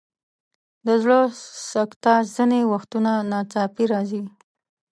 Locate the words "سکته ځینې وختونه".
1.71-3.11